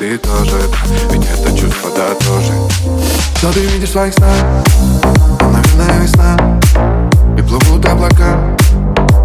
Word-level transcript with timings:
ты 0.00 0.16
тоже. 0.16 0.56
Ведь 1.10 1.26
это 1.26 1.50
чувство 1.50 1.90
да 1.94 2.14
тоже. 2.14 2.54
Что 3.36 3.52
ты 3.52 3.60
видишь 3.60 3.90
в 3.90 3.92
своих 3.92 4.14
снах? 4.14 4.32
Наверное, 5.42 6.00
весна. 6.00 6.58
И 7.36 7.42
плывут 7.42 7.84
облака. 7.84 8.56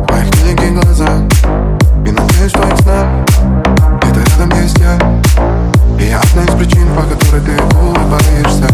В 0.04 0.08
твоих 0.08 0.30
книги 0.32 0.74
глаза. 0.74 1.08
И 2.06 2.12
надеюсь 2.12 2.52
в 2.52 2.58
твоих 2.58 2.78
снах 2.82 3.08
Где-то 4.02 4.20
рядом 4.20 4.62
есть 4.62 4.78
я. 4.80 4.98
И 5.98 6.10
я 6.10 6.20
одна 6.20 6.44
из 6.44 6.54
причин, 6.60 6.94
по 6.94 7.04
которой 7.04 7.42
ты 7.42 7.58
улыбаешься. 7.78 8.68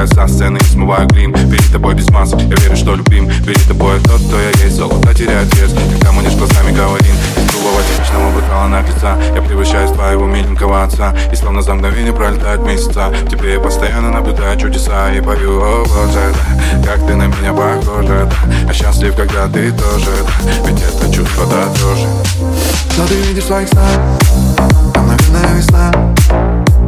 убегаю 0.00 0.06
со 0.08 0.32
сцены 0.32 0.58
и 0.58 0.64
смываю 0.64 1.06
грим. 1.08 1.32
Перед 1.32 1.72
тобой 1.72 1.94
без 1.94 2.08
масок, 2.10 2.40
я 2.40 2.56
верю, 2.56 2.76
что 2.76 2.94
любим. 2.94 3.28
Перед 3.44 3.66
тобой 3.66 4.00
тот, 4.00 4.20
кто 4.20 4.38
я 4.38 4.50
есть, 4.64 4.76
золото 4.76 5.14
теряет 5.14 5.52
вес. 5.56 5.72
Когда 5.72 6.12
мы 6.12 6.22
лишь 6.22 6.34
глазами 6.34 6.72
говорим. 6.74 7.14
Из 7.36 7.50
грубого 7.50 7.82
типичного 7.82 8.30
на 8.62 8.68
наглеца 8.68 9.16
Я 9.34 9.42
превращаюсь 9.42 9.90
в 9.90 9.94
твоего 9.94 10.26
миленького 10.26 10.84
отца. 10.84 11.14
И 11.32 11.36
словно 11.36 11.62
за 11.62 11.74
мгновение 11.74 12.12
пролетают 12.12 12.62
месяца 12.62 13.12
Теперь 13.30 13.52
я 13.52 13.60
постоянно 13.60 14.10
наблюдаю 14.10 14.58
чудеса 14.58 15.12
И 15.12 15.20
пою, 15.20 15.60
о 15.62 15.84
боже, 15.84 16.34
да, 16.82 16.86
как 16.86 17.06
ты 17.06 17.14
на 17.14 17.26
меня 17.26 17.52
похожа 17.52 18.28
да, 18.28 18.30
А 18.68 18.72
счастлив, 18.72 19.14
когда 19.14 19.46
ты 19.46 19.70
тоже 19.72 20.10
да, 20.44 20.68
Ведь 20.68 20.82
это 20.82 21.14
чувство, 21.14 21.46
да, 21.46 21.66
тоже 21.80 22.06
Что 22.92 23.06
ты 23.06 23.14
видишь 23.14 23.44
в 23.44 23.46
своих 23.46 23.68
снах? 23.68 23.98
Там, 24.92 25.08
наверное, 25.08 25.56
весна. 25.56 25.92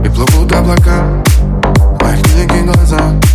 И 0.05 0.09
плывут 0.09 0.53
облака. 0.53 1.23
fingers 2.65 2.93
up. 2.93 3.32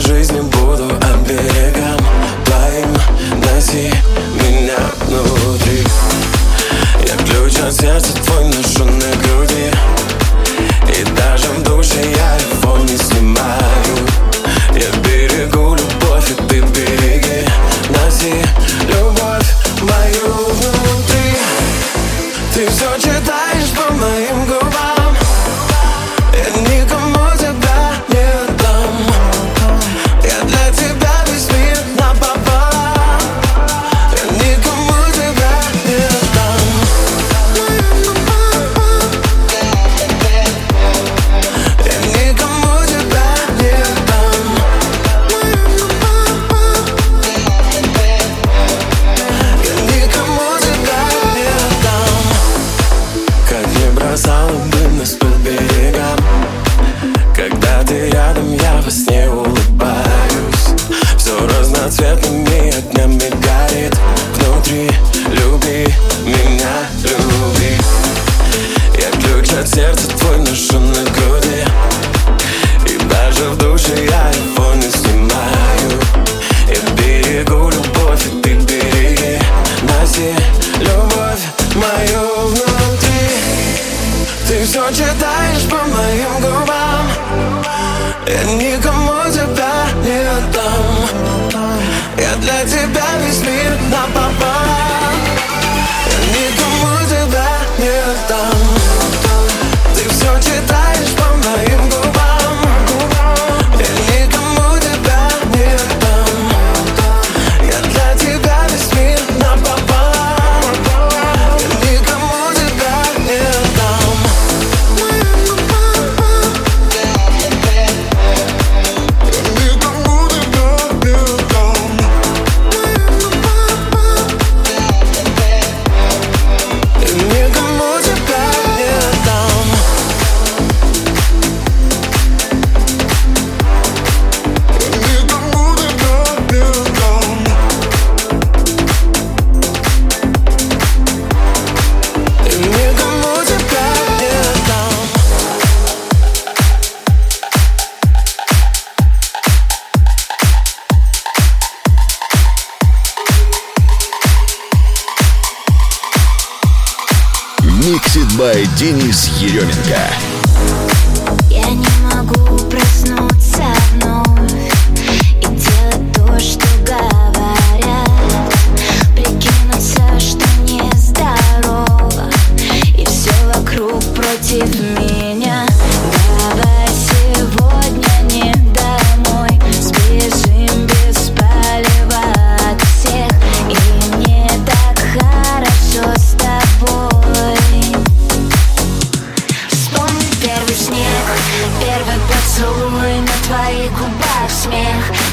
жизнью 0.00 0.41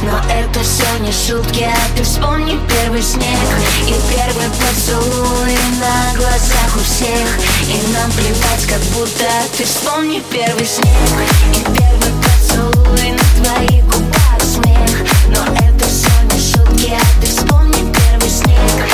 Но 0.01 0.17
это 0.31 0.62
все 0.62 0.85
не 0.99 1.12
шутки, 1.12 1.63
а 1.63 1.97
ты 1.97 2.03
вспомни 2.03 2.57
первый 2.69 3.01
снег 3.01 3.25
И 3.85 3.93
первый 4.09 4.49
поцелуй 4.49 5.57
на 5.79 6.17
глазах 6.17 6.75
у 6.75 6.79
всех. 6.79 7.27
И 7.67 7.93
нам 7.93 8.09
плевать, 8.12 8.65
как 8.67 8.81
будто 8.93 9.25
ты 9.57 9.65
вспомни 9.65 10.23
первый 10.31 10.65
снег 10.65 10.88
И 11.53 11.63
первый 11.77 12.13
поцелуй 12.23 13.12
на 13.12 13.43
твоих 13.43 13.85
губах 13.85 14.41
смех. 14.41 14.89
Но 15.27 15.43
это 15.55 15.85
все 15.85 16.09
не 16.33 16.39
шутки, 16.39 16.93
а 16.93 17.21
ты 17.21 17.27
вспомни 17.27 17.93
первый 17.93 18.29
снег. 18.29 18.88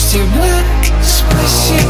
В 0.00 0.14
объятиях 0.14 1.89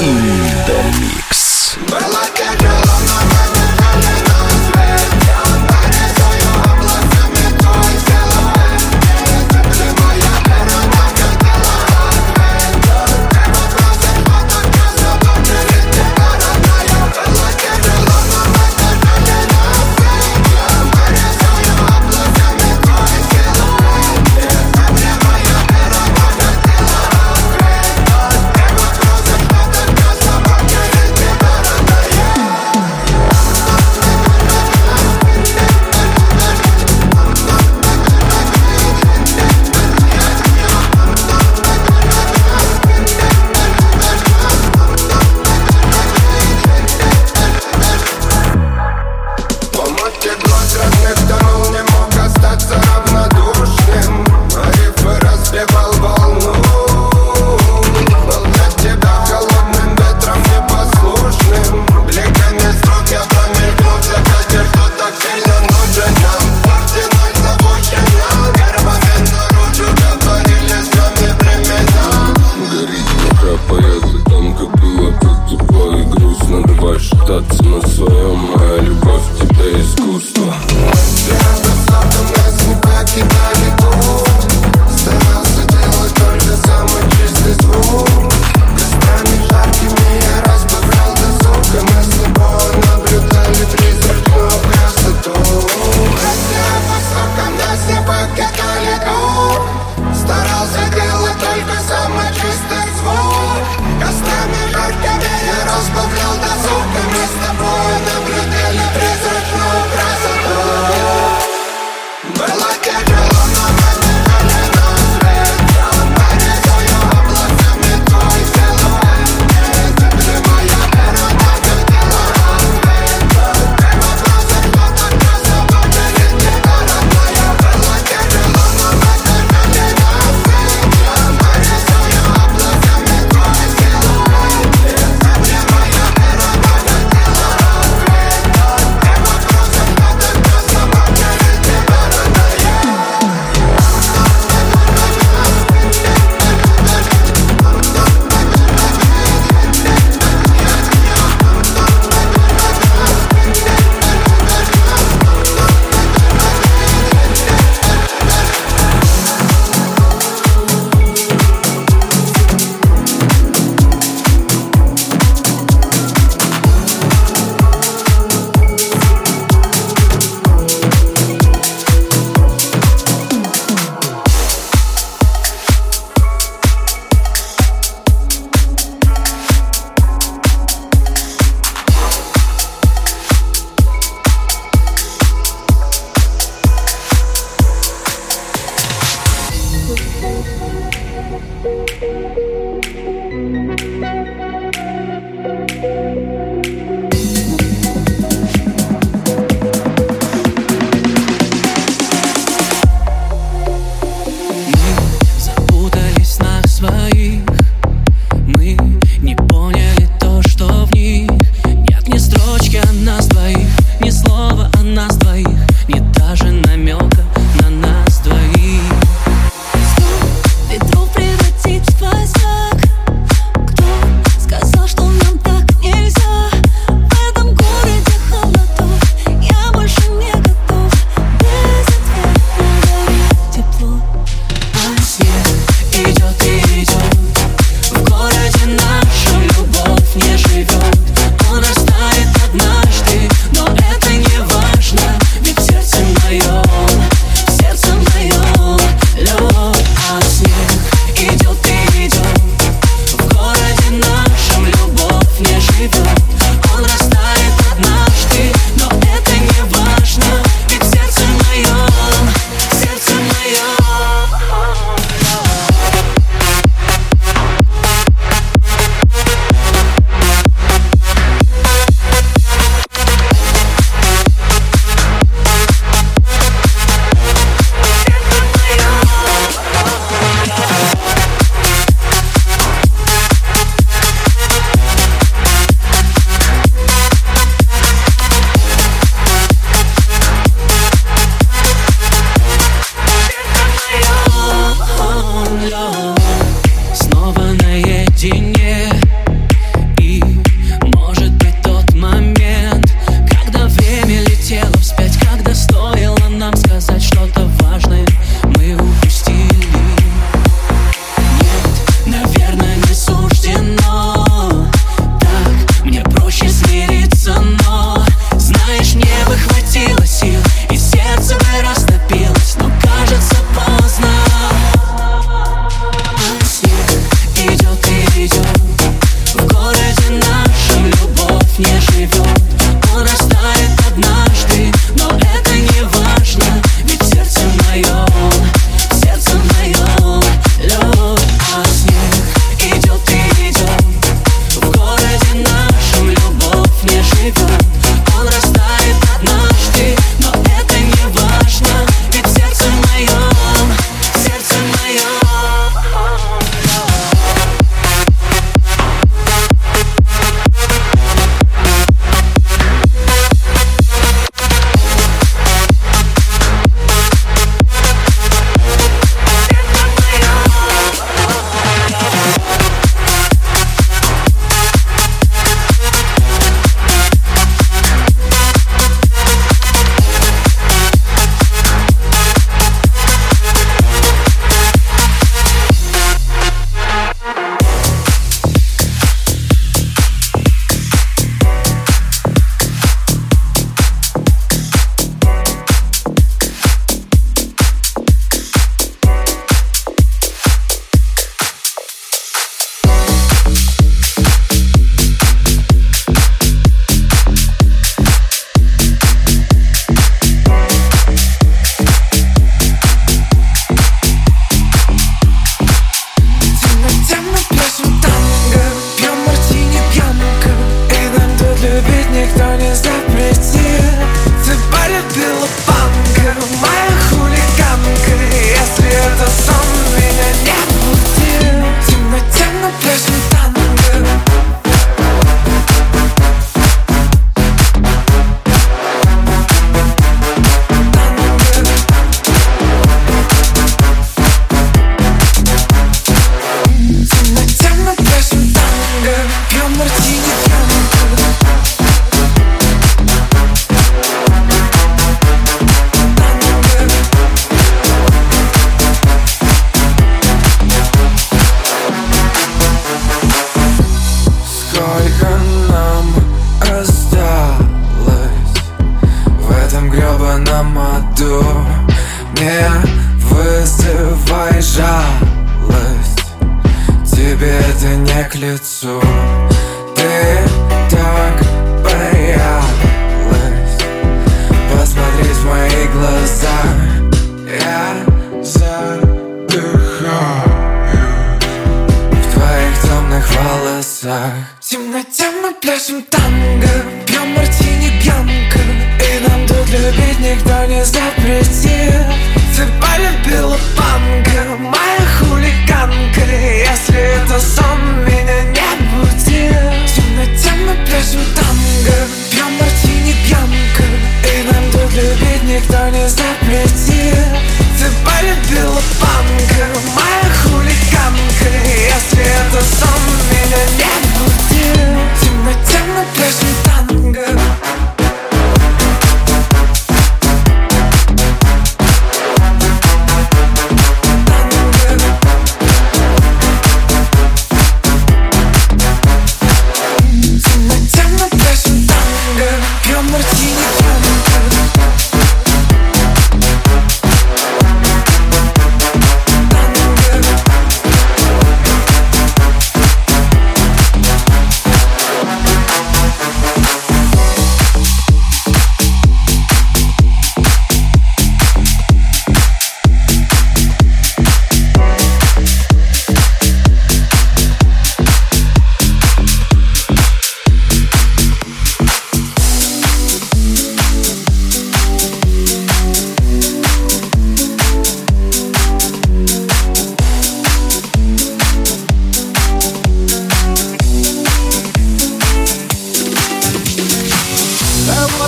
Ильдомикс. 0.00 1.43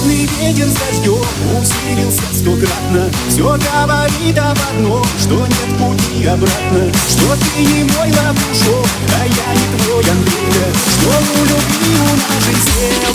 холодный 0.07 0.27
ветер 0.41 0.69
заждем 0.69 1.25
Усилился 1.61 2.23
стократно 2.33 3.11
Все 3.29 3.43
говорит 3.43 4.39
об 4.39 4.59
одном 4.71 5.05
Что 5.19 5.47
нет 5.47 5.79
пути 5.79 6.27
обратно 6.27 6.93
Что 7.09 7.37
ты 7.37 7.63
не 7.63 7.85
мой 7.85 8.11
лапушок 8.11 8.89
А 9.15 9.27
я 9.27 9.55
не 9.55 9.67
твой 9.79 10.05
Андрейка 10.11 10.67
Что 10.91 11.11
у 11.11 11.45
любви 11.45 11.93
у 12.01 12.05
нас 12.17 12.45
жизнь 12.45 12.71
села 12.71 13.11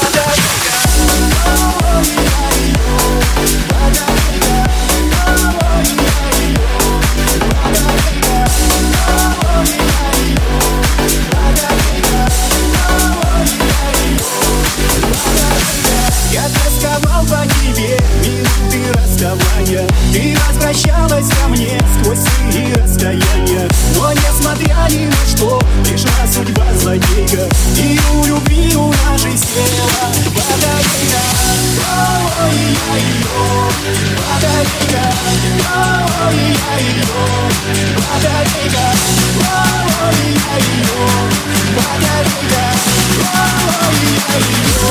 Подари-ка, 0.00 0.74
подари-ка, 0.98 2.04
подари-ка, 2.54 2.94
подари-ка, 3.68 3.94
Yeah. 16.34 16.73
тосковал 16.84 17.24
по 17.24 17.46
тебе 17.46 17.98
Минуты 18.22 18.92
расставания 18.92 19.86
Ты 20.12 20.36
возвращалась 20.48 21.28
ко 21.28 21.48
мне 21.48 21.80
сквозь 22.00 22.18
сырые 22.18 22.74
расстояния. 22.74 23.68
Но 23.96 24.12
несмотря 24.12 24.86
ни 24.90 25.06
на 25.06 25.26
что, 25.26 25.60
пришла 25.84 26.26
судьба 26.32 26.64
злодейка. 26.80 27.48
И 27.76 28.00
у 28.12 28.24
любви 28.24 28.74
у 28.76 28.88
нашей 28.88 29.36
села 29.36 30.12
батарейка 30.34 31.22
Ой, 32.42 32.54
я 32.74 32.96
ее, 32.96 33.36
батарейка 34.28 35.04
Ой, 36.26 36.36
я 36.36 36.78
ее, 36.78 37.04
батарейка 37.96 38.86
Ой, 40.02 40.20
я 40.34 40.56
ее, 40.58 41.06
батарейка 41.76 42.64
Ой, 43.32 44.02
я 44.28 44.36
ее, 44.36 44.82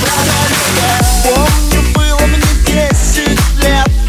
батарейка 0.00 0.58
yeah. 0.78 1.17
Помню, 1.24 1.82
было 1.94 2.26
мне 2.26 2.40
десять 2.66 3.64
лет. 3.64 4.07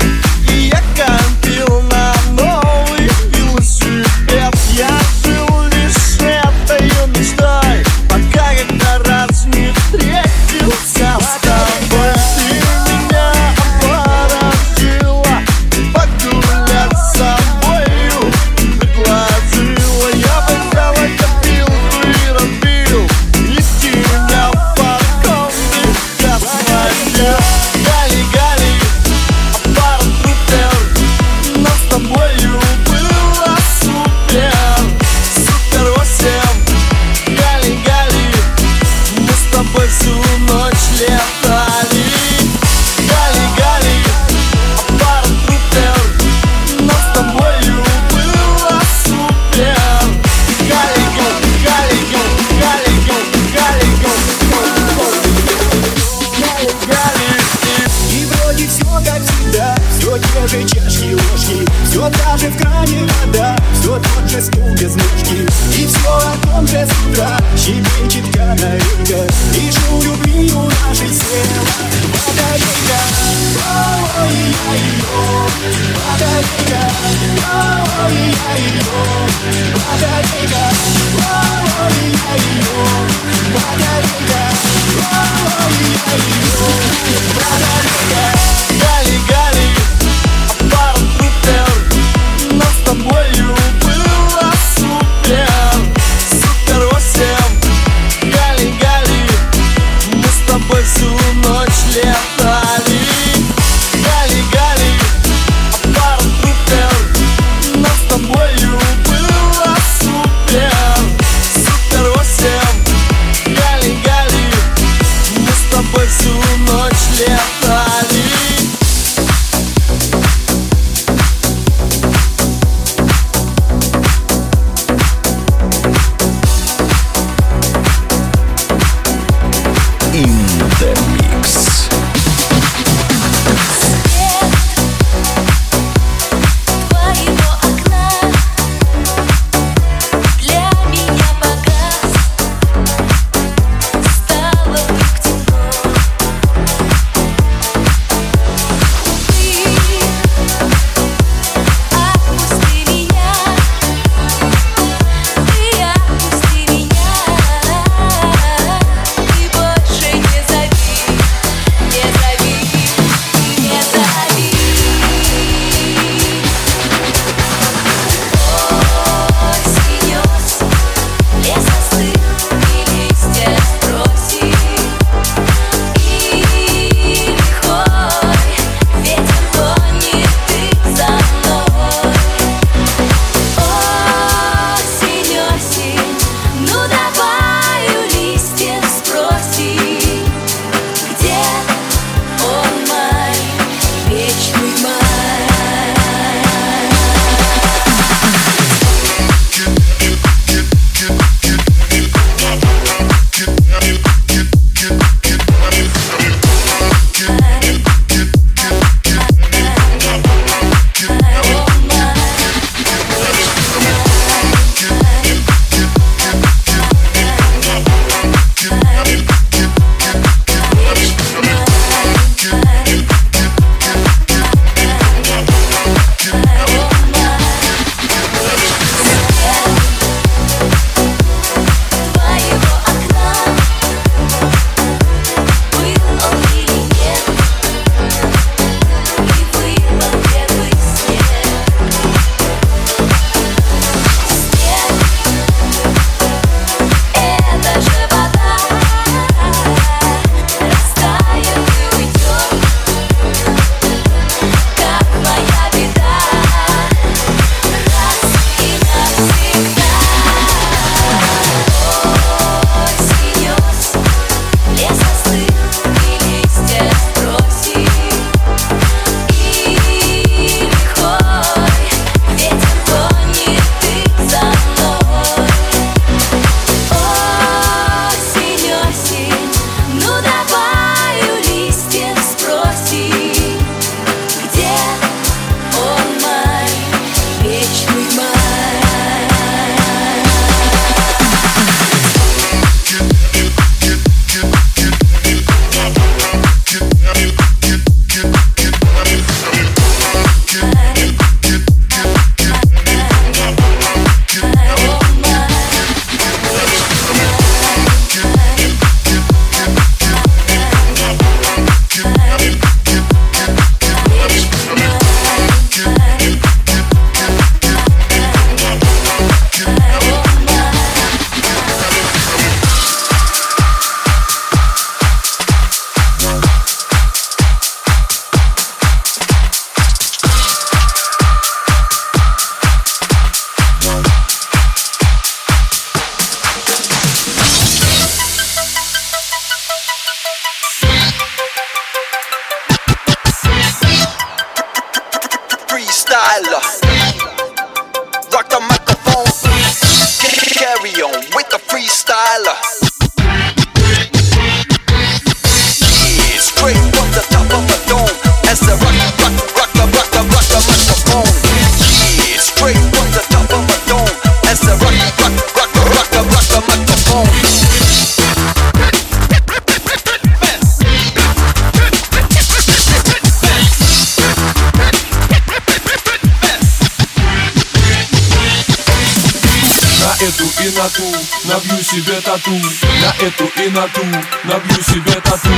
Тату 382.30 382.51
На 382.51 383.25
эту 383.25 383.45
и 383.59 383.69
на 383.69 383.88
ту 383.88 384.01
Набью 384.43 384.84
себе 384.84 385.19
тату 385.21 385.49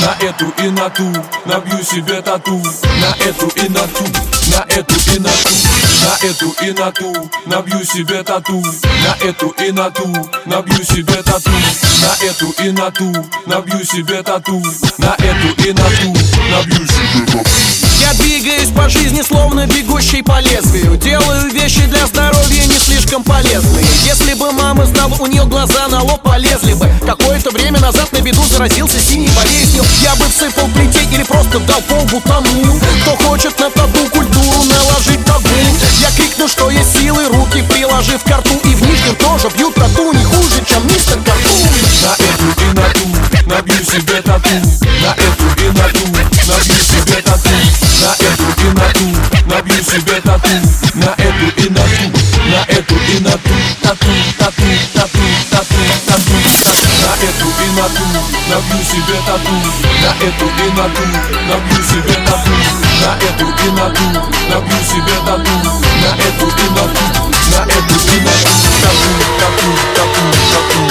На 0.00 0.24
эту 0.24 0.48
и 0.62 0.70
на 0.70 0.88
ту 0.90 1.12
Набью 1.44 1.82
себе 1.82 2.22
тату 2.22 2.62
На 3.00 3.24
эту 3.24 3.48
и 3.56 3.68
на 3.68 3.80
ту 3.88 4.04
На 4.46 4.64
эту 4.68 4.94
и 5.12 5.18
на 5.18 5.30
ту 5.30 5.50
На 6.04 6.28
эту 6.28 6.54
и 6.62 6.70
на 6.72 6.92
ту 6.92 7.30
Набью 7.46 7.84
себе 7.84 8.22
тату 8.22 8.62
На 8.62 9.26
эту 9.26 9.48
и 9.48 9.72
на 9.72 9.90
ту 9.90 10.30
Набью 10.46 10.84
себе 10.84 11.20
тату 11.22 11.50
На 12.02 12.24
эту 12.24 12.50
и 12.62 12.70
на 12.70 12.90
ту 12.90 13.12
Набью 13.46 13.84
себе 13.84 14.22
тату. 14.22 14.62
На 14.98 15.14
эту 15.18 15.62
и 15.62 15.72
на 15.72 15.84
ту 15.84 16.14
Набью 16.50 16.86
себе 16.86 17.26
тату. 17.26 17.44
Я 18.00 18.14
двигаюсь 18.14 18.70
по 18.70 18.88
жизни, 18.88 19.22
словно 19.22 19.66
бегущий 19.66 20.22
по 20.22 20.40
лезвию. 20.40 20.96
Делаю 20.96 21.50
вещи 21.50 21.82
для 21.86 22.06
здоровья 22.06 22.64
не 22.64 22.78
слишком 22.78 23.22
полезные. 23.22 23.86
Если 24.04 24.34
бы 24.34 24.52
мама 24.52 24.86
знала, 24.86 25.14
у 25.18 25.26
нее 25.26 25.44
глаза 25.44 25.88
на 25.88 26.02
лоб 26.02 26.22
полезли 26.22 26.74
бы. 26.74 26.88
Какое-то 27.06 27.50
время 27.50 27.78
назад 27.80 28.10
на 28.12 28.20
беду 28.20 28.42
заразился 28.44 28.98
синей 28.98 29.28
болезнью. 29.30 29.84
Я 30.02 30.14
бы 30.16 30.24
всыпал 30.30 30.66
плетей 30.68 31.06
или 31.12 31.24
просто 31.24 31.58
дал 31.60 31.80
полбу 31.82 32.20
тому 32.20 32.80
Кто 33.02 33.16
хочет 33.24 33.58
на 33.58 33.70
тату 33.70 34.06
культуру 34.10 34.64
наложить 34.64 35.24
табу? 35.24 35.48
Я 36.00 36.10
крикну, 36.16 36.48
что 36.48 36.70
есть 36.70 36.98
силы, 36.98 37.26
руки 37.28 37.62
приложив 37.62 38.22
к 38.24 38.30
рту 38.30 38.58
И 38.64 38.74
в 38.74 38.82
нижнем 38.82 39.16
тоже 39.16 39.48
бьют 39.56 39.74
тату 39.74 40.12
не 40.12 40.24
хуже, 40.24 40.64
чем 40.68 40.86
мистер 40.86 41.18
Картун 41.22 41.89
На 42.02 42.12
эту 42.14 42.48
и 42.60 42.72
на 42.72 42.88
ту 42.90 43.06
набью 43.46 43.84
себе 43.84 44.22
тату 44.22 44.50
На 45.02 45.12
эту 45.14 45.46
и 45.60 45.68
на 45.76 45.88
ту 45.88 46.06
набью 46.06 46.76
себе 46.82 47.22
тату 47.22 47.50
на 48.00 48.14
эту 48.14 48.46
и 48.56 48.70
на 48.72 48.86
ту 48.94 49.30
Набью 49.46 49.84
себе 49.84 50.20
тату 50.22 50.48
На 50.94 51.12
эту 51.18 51.46
и 51.56 51.68
на 51.68 51.82
ту 51.82 52.06
На 52.48 52.60
эту 52.72 52.94
и 52.94 53.20
на 53.20 53.32
ту 53.32 53.50
Тату, 53.82 54.06
тату, 54.38 54.62
тату, 54.94 55.18
тату, 55.50 55.80
тату, 56.06 56.36
тату 56.64 56.86
На 57.02 57.12
эту 57.26 57.48
и 57.50 57.68
на 57.76 57.86
ту 57.88 58.04
Набью 58.48 58.80
себе 58.84 59.18
тату 59.26 59.54
На 60.00 60.10
эту 60.24 60.46
и 60.46 60.70
на 60.70 60.84
ту 60.88 61.02
Набью 61.46 61.82
себе 61.84 62.16
тату 62.24 62.52
На 63.02 63.10
эту 63.26 63.46
и 63.46 63.70
на 63.70 63.90
ту 63.90 64.06
Набью 64.48 64.80
себе 64.88 65.16
тату 65.26 65.54
На 66.00 66.10
эту 66.16 66.46
и 66.46 66.68
на 66.70 66.84
ту 66.88 67.04
На 67.50 67.60
эту 67.64 67.96
и 68.00 68.20
на 68.20 68.32
ту 68.32 68.60
Тату, 68.80 69.10
тату, 69.38 69.68
тату, 69.94 70.24
тату, 70.52 70.89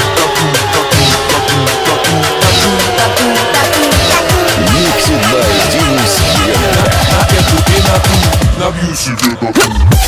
Love 8.60 8.76
you, 8.84 8.94
she 8.94 9.16
did 9.16 9.99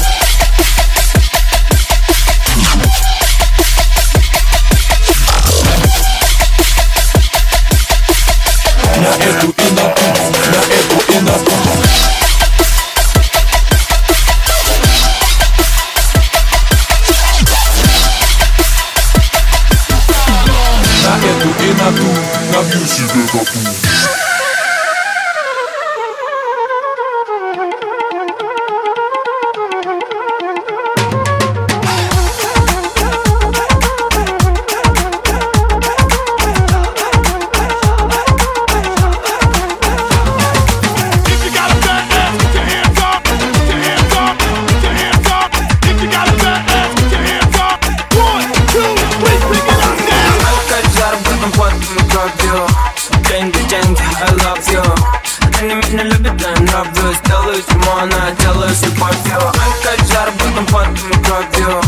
не 55.61 55.75
меня 55.75 56.03
любит, 56.03 56.45
она 56.45 56.83
бы 56.85 57.13
сделаю, 57.23 57.57
ему 57.57 57.97
она 57.97 58.31
делаю 58.39 58.69
все 58.73 58.87
по 58.91 59.09
вью 59.11 59.37
Опять 59.37 60.07
заработан 60.07 60.65
под 60.65 60.95
твой 60.95 61.13
пробью 61.23 61.81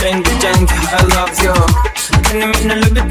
Деньги, 0.00 0.30
деньги, 0.40 0.72
I 0.92 1.02
love 1.04 1.32
you 1.42 1.54
Ты 2.28 2.36
не 2.36 2.46
меня 2.46 2.74
любит, 2.76 3.04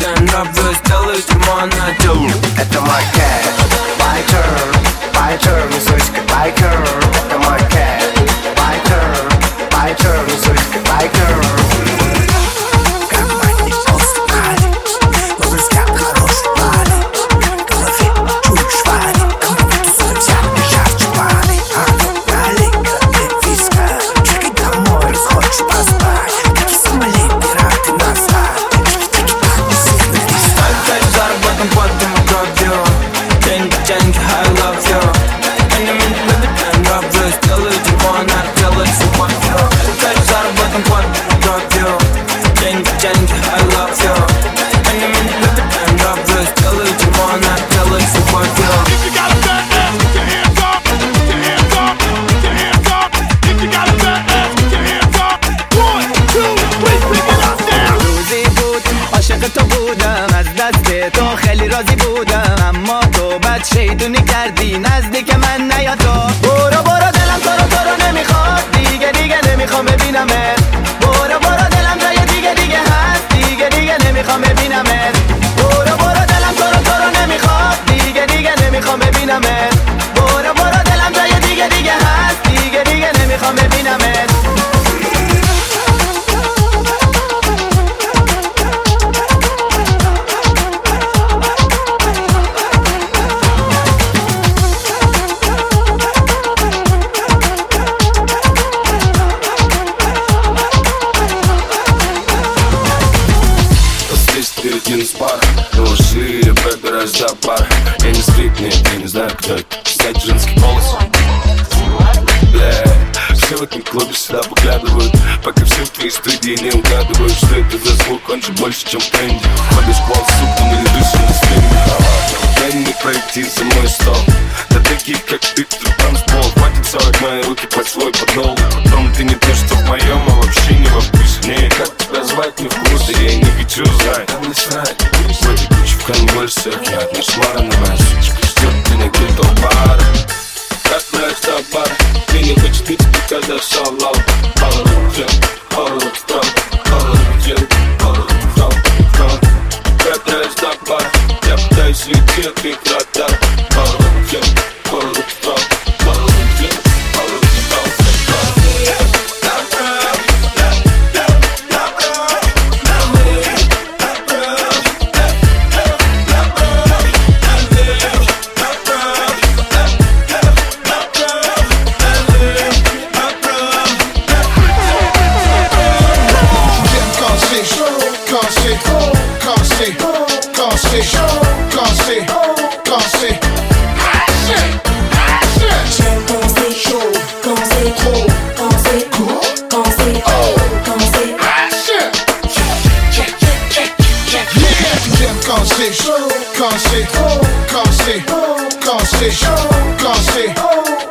classé, 199.98 200.54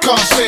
classé, 0.01 0.37
say. 0.37 0.46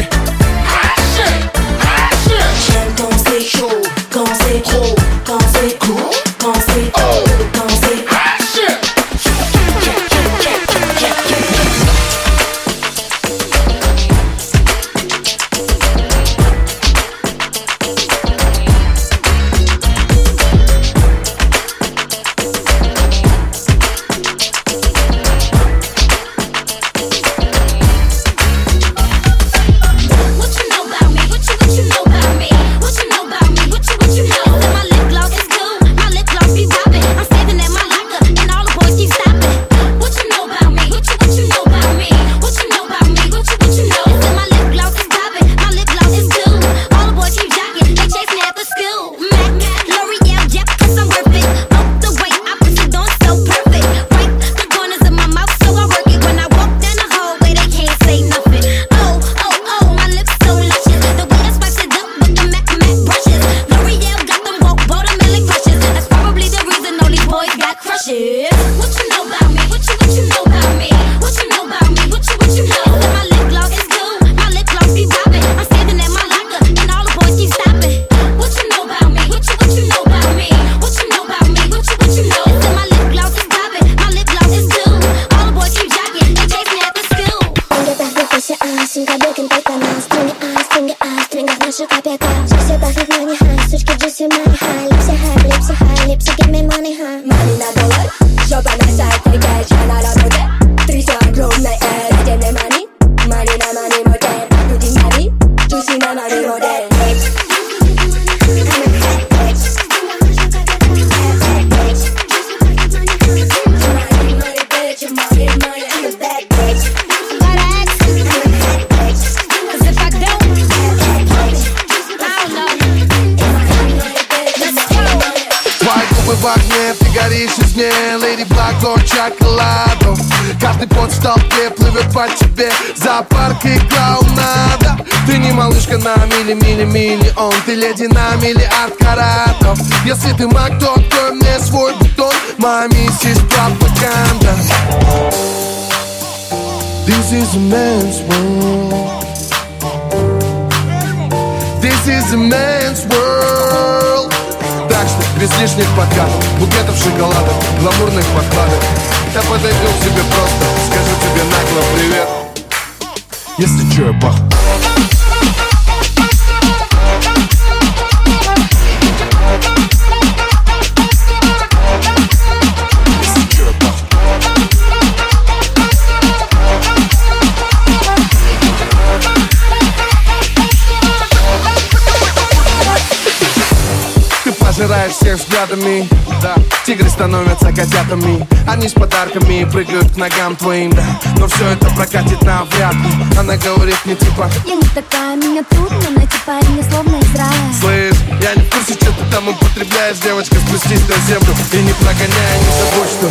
Цепляешь 185.08 185.14
всех 185.14 185.38
взглядами 185.38 186.08
Да, 186.42 186.54
тигры 186.84 187.08
становятся 187.08 187.72
котятами. 187.72 188.46
Они 188.68 188.88
с 188.88 188.92
подарками 188.92 189.64
прыгают 189.64 190.12
к 190.12 190.16
ногам 190.16 190.56
твоим 190.56 190.90
Да, 190.92 191.04
но 191.38 191.48
все 191.48 191.66
это 191.68 191.88
прокатит 191.90 192.42
навряд 192.42 192.94
ли. 192.94 193.38
Она 193.38 193.56
говорит 193.56 193.96
мне 194.04 194.16
типа 194.16 194.50
Я 194.66 194.74
не 194.74 194.88
такая, 194.94 195.36
меня 195.36 195.62
трудно 195.64 196.10
найти 196.10 196.38
парень, 196.44 196.84
словно 196.90 197.16
из 197.16 197.34
рая. 197.34 197.72
Слышь, 197.80 198.16
я 198.42 198.54
не 198.54 198.62
в 198.62 198.70
курсе, 198.70 198.94
что 198.94 199.06
ты 199.06 199.32
там 199.32 199.48
употребляешь 199.48 200.18
Девочка, 200.18 200.56
спустись 200.56 201.08
на 201.08 201.16
землю 201.26 201.54
и 201.72 201.76
не 201.78 201.92
прогоняй 201.94 202.58
Не 202.58 202.70
забудь, 202.78 203.10
что 203.10 203.28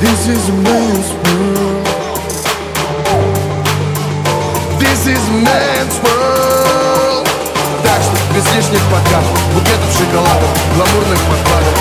This 0.00 0.28
is 0.28 0.48
a 0.48 0.52
man's 0.52 1.12
world 1.22 1.88
This 4.80 5.06
is 5.06 5.28
a 5.28 5.32
man's 5.44 6.02
world 6.02 6.81
без 8.34 8.44
лишних 8.54 8.80
подкатов, 8.90 9.38
букетов 9.52 9.92
шоколадов, 9.92 10.48
гламурных 10.74 11.20
подкладов 11.20 11.78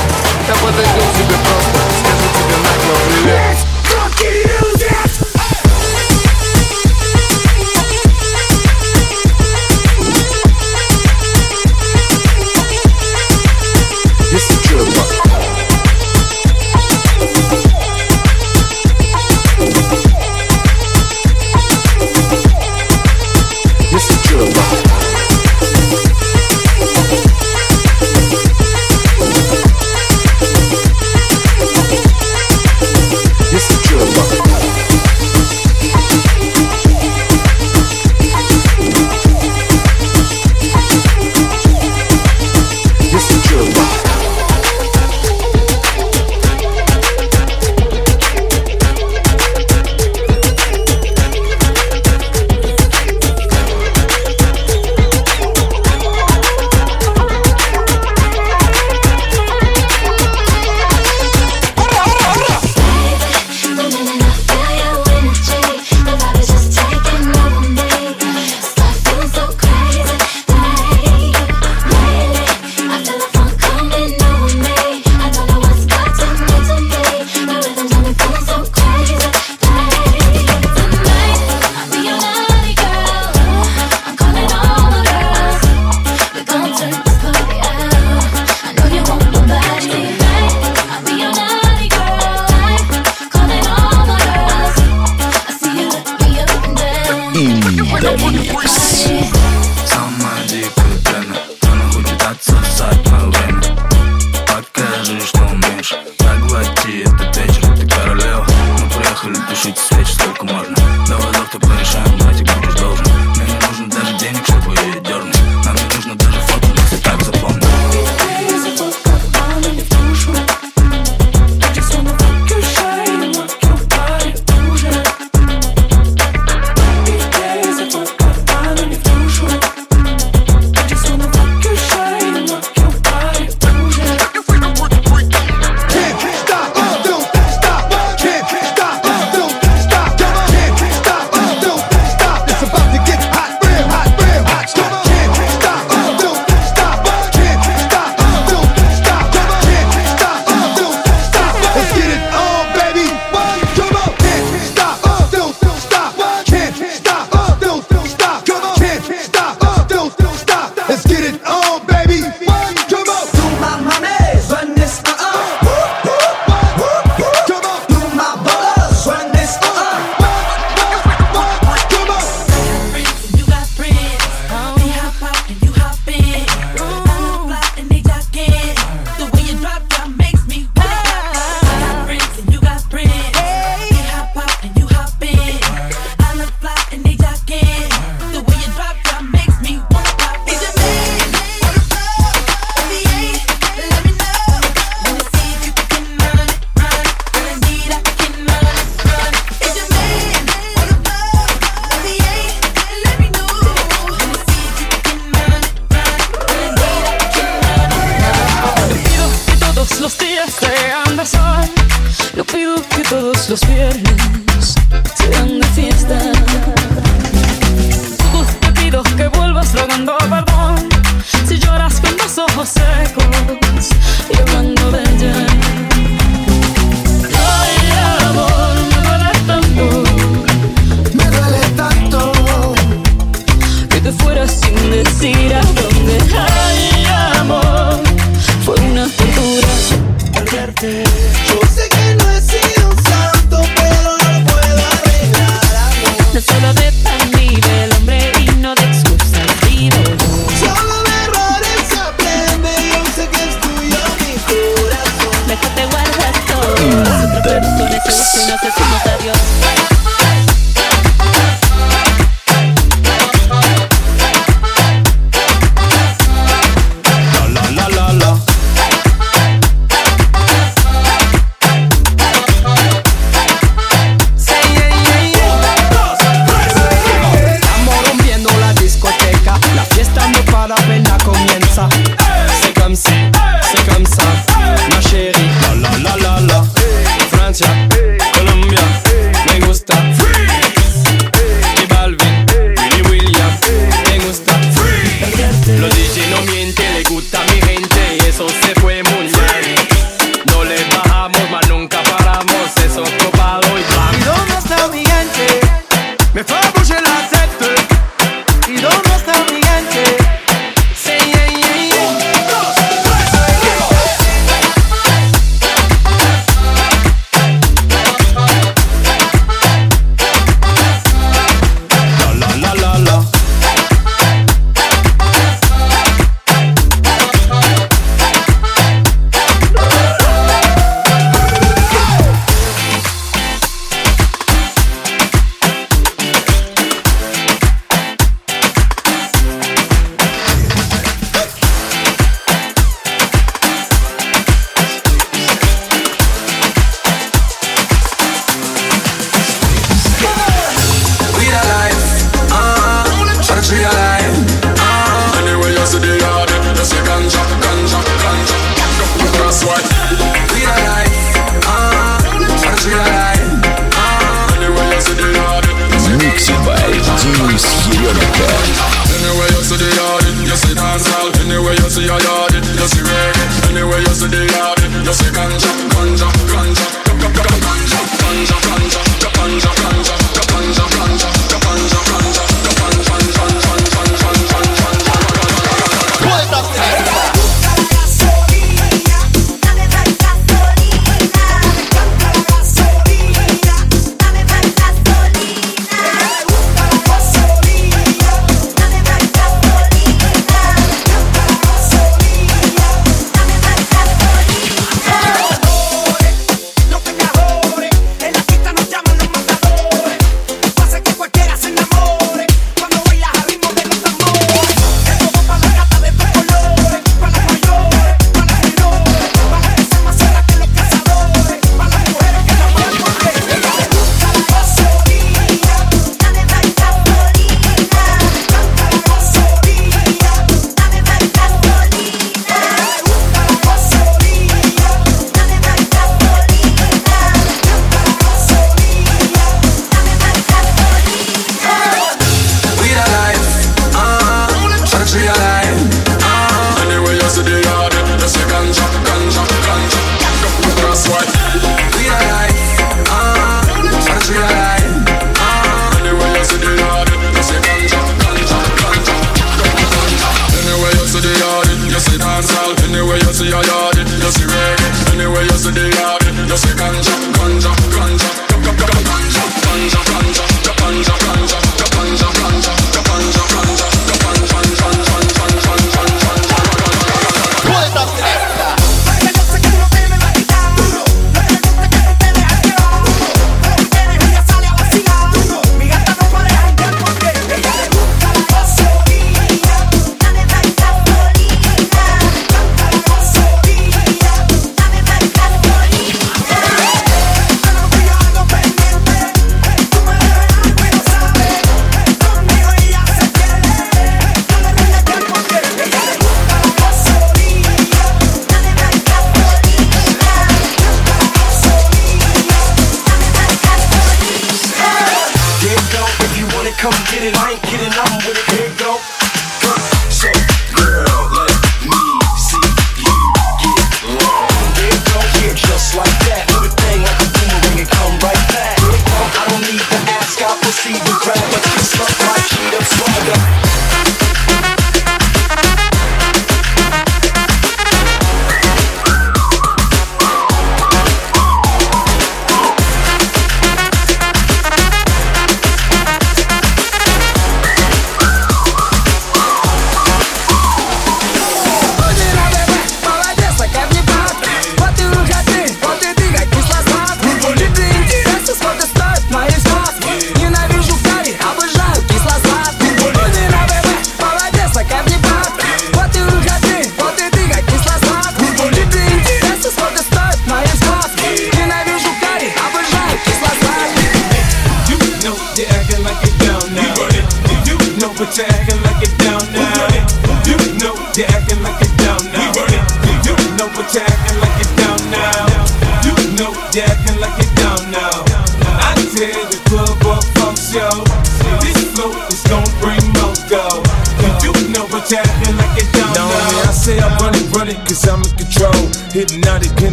Я 0.49 0.53
подойду 0.55 0.99
к 0.99 1.17
тебе 1.17 1.35
просто, 1.45 1.79
скажу 1.99 2.27
тебе 2.35 2.57
нагло 2.57 2.95
привет. 3.07 3.80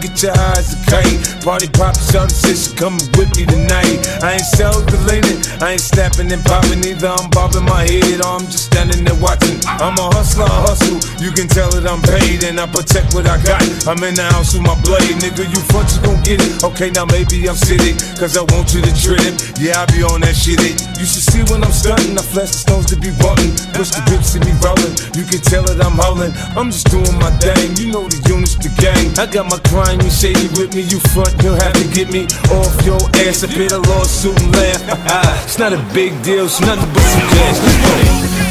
Get 0.00 0.22
your 0.22 0.36
eyes, 0.36 0.74
a 0.74 0.76
kite. 0.90 1.44
Party 1.44 1.68
pop, 1.68 1.96
shout 1.96 2.28
the 2.28 2.34
shit, 2.34 2.76
coming 2.76 3.00
with 3.16 3.30
me 3.36 3.46
tonight. 3.46 4.04
I 4.22 4.34
ain't 4.34 4.48
self-related, 4.52 5.46
I 5.64 5.72
ain't 5.72 5.80
snapping 5.80 6.28
and 6.28 6.44
popping 6.44 6.84
either. 6.84 7.08
I'm 7.08 7.30
bobbing 7.30 7.64
my 7.64 7.88
head 7.88 8.20
or 8.20 8.36
I'm 8.36 8.44
just 8.52 8.68
standing 8.68 9.00
there 9.00 9.16
watching. 9.16 9.56
I'm 9.64 9.96
a 9.96 10.12
hustler, 10.12 10.44
I 10.44 10.60
hustle. 10.68 11.00
You 11.24 11.32
can 11.32 11.48
tell 11.48 11.72
that 11.72 11.88
I'm 11.88 12.04
paid 12.04 12.44
and 12.44 12.60
I 12.60 12.68
protect 12.68 13.16
what 13.16 13.24
I 13.24 13.40
got. 13.40 13.64
I'm 13.88 13.96
in 14.04 14.12
the 14.12 14.28
house 14.28 14.52
with 14.52 14.60
my 14.60 14.76
blade, 14.84 15.16
nigga. 15.24 15.48
You 15.48 15.60
front, 15.72 15.88
you 15.96 16.04
gon' 16.04 16.20
get 16.20 16.44
it. 16.44 16.60
Okay, 16.60 16.92
now 16.92 17.08
maybe 17.08 17.48
I'm 17.48 17.56
city, 17.56 17.96
cause 18.20 18.36
I 18.36 18.44
want 18.52 18.76
you 18.76 18.84
to 18.84 18.92
trip. 18.92 19.24
Yeah, 19.56 19.80
I 19.80 19.88
be 19.88 20.04
on 20.04 20.20
that 20.20 20.36
shit. 20.36 20.60
It. 20.60 20.76
You 21.00 21.08
should 21.08 21.24
see 21.32 21.40
when 21.48 21.64
I'm 21.64 21.72
stunting. 21.72 22.12
I 22.12 22.20
flash 22.20 22.52
the 22.52 22.60
stones 22.60 22.86
to 22.92 23.00
be 23.00 23.08
rotten. 23.24 23.56
Push 23.72 23.96
the 23.96 24.04
grips 24.04 24.36
to 24.36 24.44
be 24.44 24.52
rolling. 24.60 24.92
You 25.16 25.24
can 25.24 25.40
tell 25.40 25.64
that 25.64 25.80
I'm 25.80 25.96
haulin'. 25.96 26.36
I'm 26.60 26.68
just 26.68 26.92
doing 26.92 27.16
my 27.16 27.32
thing. 27.40 27.72
You 27.80 27.88
know 27.88 28.04
the 28.04 28.20
units, 28.28 28.60
the 28.60 28.68
gang. 28.76 29.16
I 29.16 29.24
got 29.24 29.48
my 29.48 29.56
crime, 29.72 29.96
you 30.04 30.12
shady 30.12 30.44
with 30.60 30.76
me. 30.76 30.84
You 30.84 31.00
front, 31.16 31.32
you'll 31.40 31.56
have 31.56 31.72
to 31.80 31.88
get 31.88 32.12
me 32.12 32.28
off 32.52 32.76
your 32.84 33.00
ass. 33.24 33.40
A 33.40 33.48
bit 33.48 33.72
of 33.72 33.80
lawsuit 33.88 34.36
and 34.44 34.52
laugh. 34.52 34.84
Ah, 35.14 35.53
it's 35.54 35.62
not 35.62 35.72
a 35.72 35.78
big 35.94 36.10
deal, 36.26 36.46
it's 36.46 36.58
nothing 36.58 36.90
but 36.90 37.06
some 37.14 37.30
cash. 37.30 37.62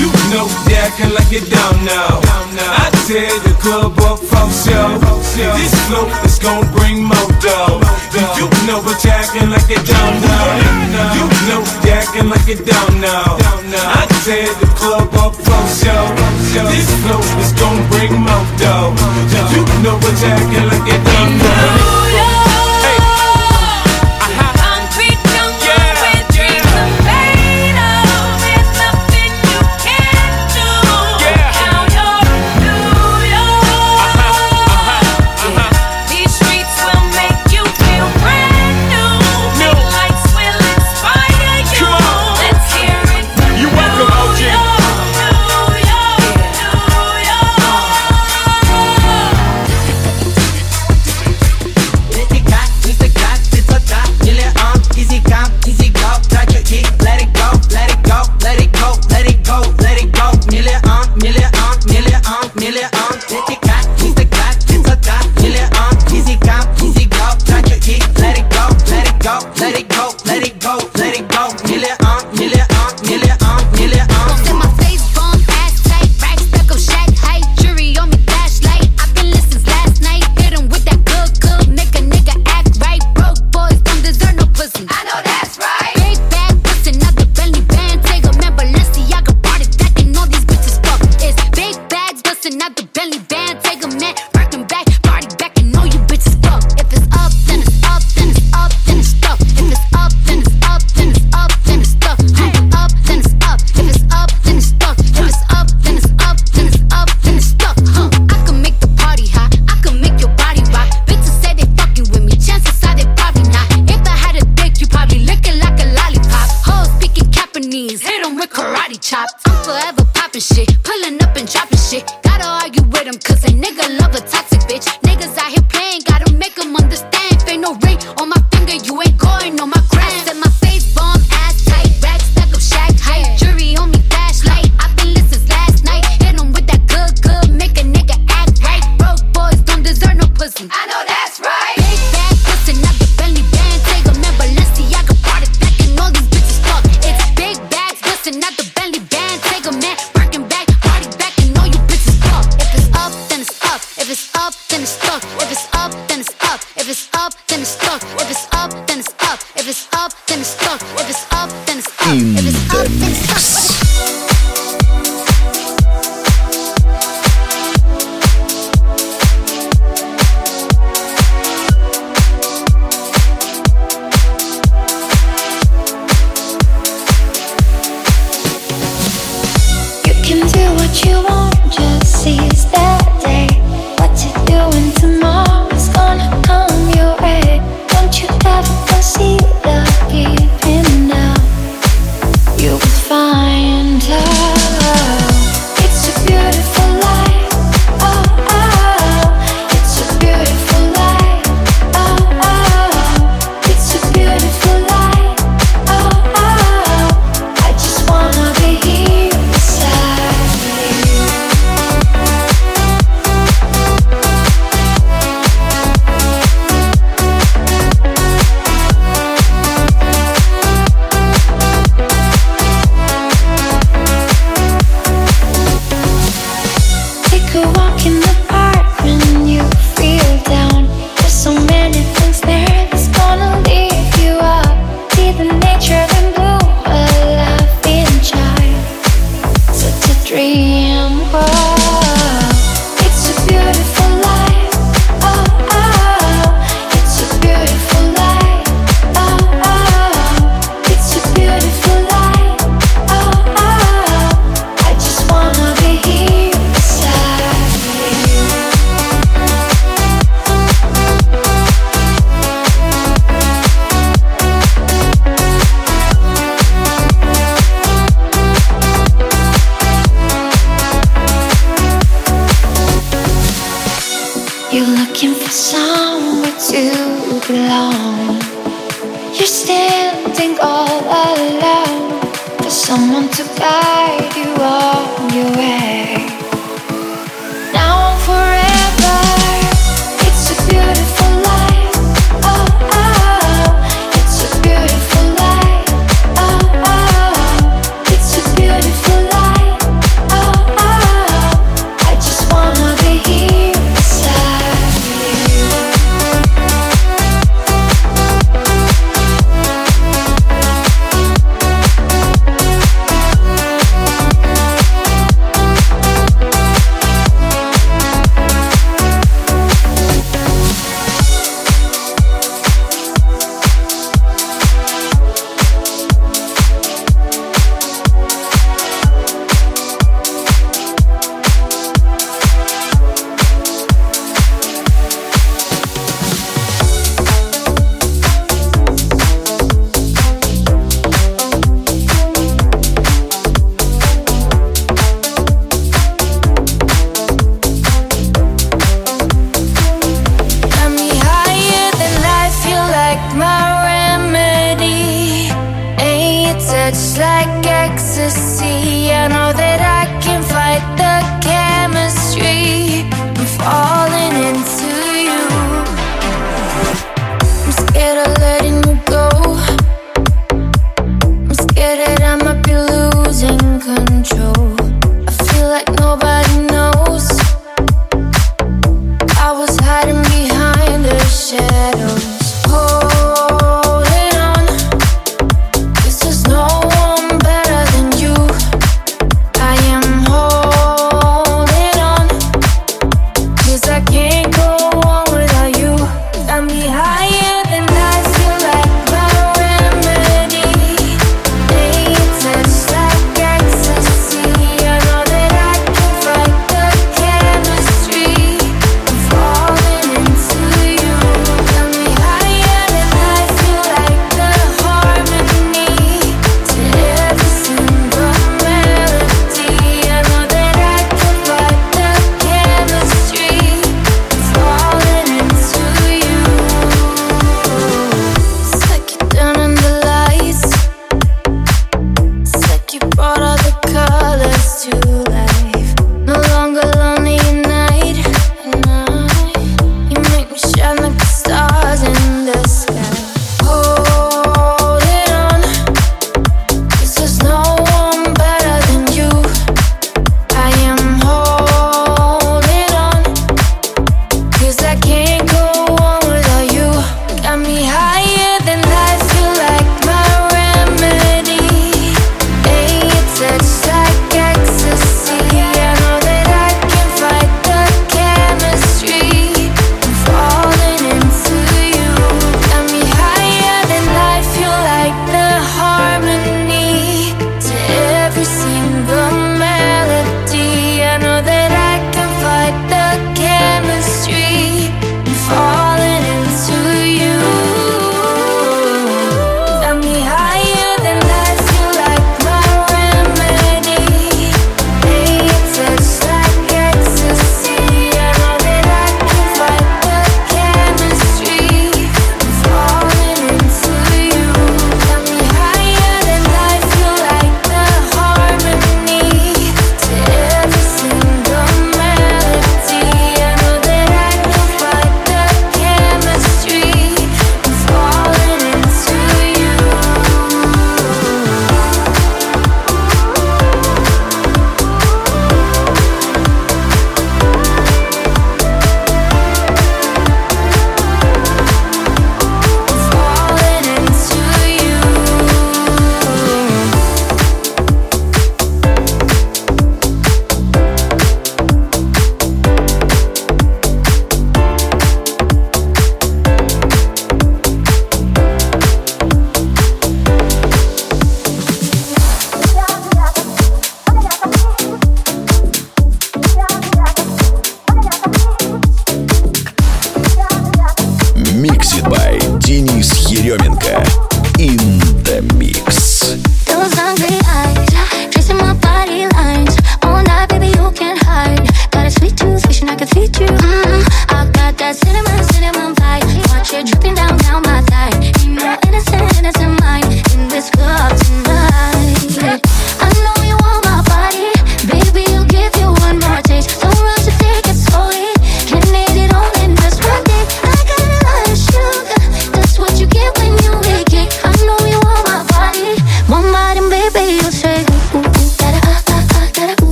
You 0.00 0.08
know 0.32 0.48
they 0.64 0.80
acting 0.80 1.12
like 1.12 1.28
you 1.28 1.44
don't 1.44 1.84
know. 1.84 2.24
I 2.56 2.88
tear 3.04 3.28
the 3.44 3.52
club 3.60 4.00
up 4.00 4.16
for 4.16 4.48
show. 4.48 4.96
This 5.60 5.76
flow 5.84 6.08
is 6.24 6.40
gonna 6.40 6.64
bring 6.72 7.04
more 7.04 7.28
dough. 7.44 7.84
You 8.40 8.48
know 8.64 8.80
what 8.80 9.04
you 9.04 9.12
acting 9.12 9.52
like 9.52 9.68
you 9.68 9.76
don't 9.76 10.16
know. 10.24 10.48
You 11.12 11.24
know 11.52 11.60
you 11.84 11.92
acting 11.92 12.32
like 12.32 12.48
you 12.48 12.64
don't 12.64 12.96
know. 13.04 13.36
I 13.76 14.08
tear 14.24 14.48
the 14.56 14.68
club 14.80 15.12
up 15.20 15.36
for 15.36 15.64
show. 15.68 16.00
This 16.72 16.88
flow 17.04 17.20
is 17.44 17.52
gonna 17.60 17.84
bring 17.92 18.16
more 18.16 18.46
dough. 18.56 18.96
You 19.52 19.68
know 19.84 20.00
what 20.00 20.16
you 20.16 20.32
acting 20.32 20.64
like 20.72 20.88
you 20.88 20.96
don't 21.12 21.32
know. 21.44 22.25